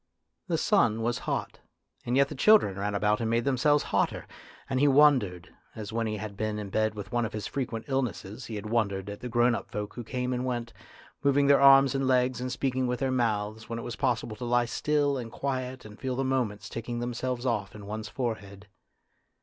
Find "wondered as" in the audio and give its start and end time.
4.87-5.93